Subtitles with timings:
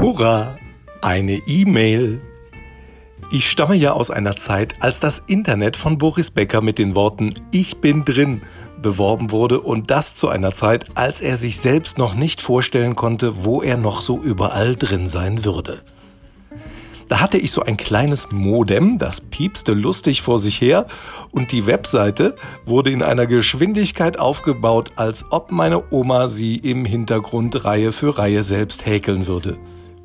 [0.00, 0.56] Hurra!
[1.02, 2.22] Eine E-Mail.
[3.30, 7.34] Ich stamme ja aus einer Zeit, als das Internet von Boris Becker mit den Worten
[7.50, 8.40] Ich bin drin
[8.80, 13.44] beworben wurde und das zu einer Zeit, als er sich selbst noch nicht vorstellen konnte,
[13.44, 15.82] wo er noch so überall drin sein würde.
[17.08, 20.86] Da hatte ich so ein kleines Modem, das piepste lustig vor sich her
[21.30, 27.66] und die Webseite wurde in einer Geschwindigkeit aufgebaut, als ob meine Oma sie im Hintergrund
[27.66, 29.58] Reihe für Reihe selbst häkeln würde.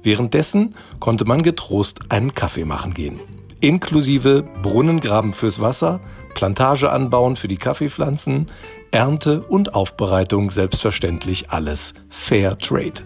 [0.06, 3.20] Währenddessen konnte man getrost einen Kaffee machen gehen.
[3.60, 6.00] Inklusive Brunnengraben fürs Wasser,
[6.36, 8.52] Plantage anbauen für die Kaffeepflanzen,
[8.92, 13.02] Ernte und Aufbereitung selbstverständlich alles Fair Trade.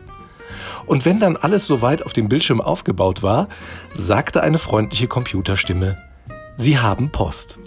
[0.88, 3.48] Und wenn dann alles soweit auf dem Bildschirm aufgebaut war,
[3.93, 5.98] sagte eine freundliche Computerstimme,
[6.57, 7.59] Sie haben Post.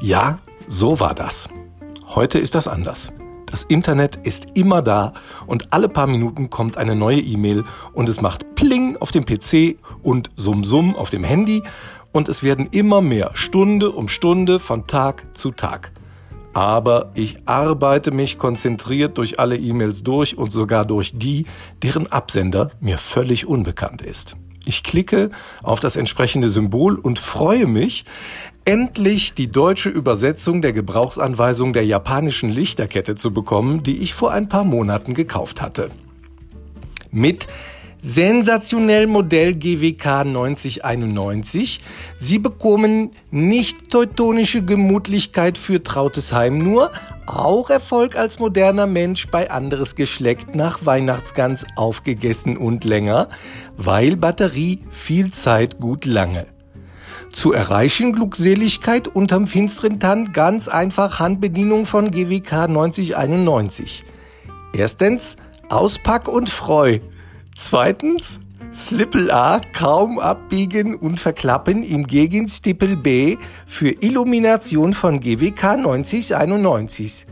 [0.00, 1.48] Ja, so war das.
[2.08, 3.12] Heute ist das anders.
[3.52, 5.12] Das Internet ist immer da
[5.46, 9.76] und alle paar Minuten kommt eine neue E-Mail und es macht Pling auf dem PC
[10.02, 11.62] und Summ Summ auf dem Handy
[12.12, 15.92] und es werden immer mehr Stunde um Stunde von Tag zu Tag.
[16.52, 21.46] Aber ich arbeite mich konzentriert durch alle E-Mails durch und sogar durch die,
[21.82, 24.36] deren Absender mir völlig unbekannt ist.
[24.64, 25.30] Ich klicke
[25.62, 28.04] auf das entsprechende Symbol und freue mich,
[28.64, 34.48] endlich die deutsche Übersetzung der Gebrauchsanweisung der japanischen Lichterkette zu bekommen, die ich vor ein
[34.48, 35.90] paar Monaten gekauft hatte.
[37.10, 37.48] Mit
[38.02, 41.80] sensationell Modell GWK 9091.
[42.18, 46.90] Sie bekommen nicht teutonische Gemutlichkeit für trautes Heim nur,
[47.26, 53.28] auch Erfolg als moderner Mensch bei anderes Geschlecht nach Weihnachtsgans aufgegessen und länger,
[53.76, 56.46] weil Batterie viel Zeit gut lange.
[57.30, 64.04] Zu erreichen Glückseligkeit unterm finsteren Tand ganz einfach Handbedienung von GWK 9091.
[64.74, 65.36] Erstens
[65.70, 66.98] Auspack und Freu.
[67.54, 68.40] Zweitens
[68.72, 73.36] Slippel A kaum abbiegen und verklappen im Gegenstippel B
[73.66, 77.26] für Illumination von GWK 9091.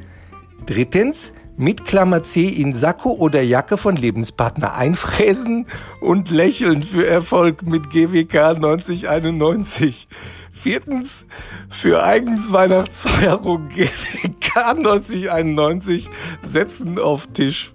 [0.66, 5.66] Drittens mit Klammer C in Sakko oder Jacke von Lebenspartner einfräsen
[6.00, 10.08] und lächeln für Erfolg mit GWK 9091.
[10.50, 11.26] Viertens,
[11.70, 16.10] für eigens Weihnachtsfeierung GWK 9091
[16.42, 17.72] setzen auf Tisch.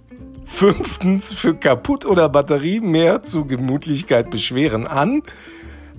[0.55, 5.21] Fünftens, für kaputt oder Batterie mehr zu Gemütlichkeit beschweren an.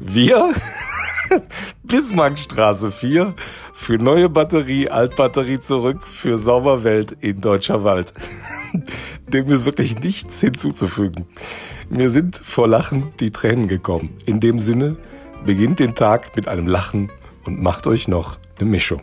[0.01, 0.55] Wir
[1.83, 3.35] Bismarckstraße 4
[3.75, 8.15] für neue Batterie, Altbatterie zurück für Sauberwelt in Deutscher Wald.
[9.29, 11.27] Dem ist wirklich nichts hinzuzufügen.
[11.91, 14.17] Mir sind vor Lachen die Tränen gekommen.
[14.25, 14.97] In dem Sinne,
[15.45, 17.11] beginnt den Tag mit einem Lachen
[17.45, 19.03] und macht euch noch eine Mischung.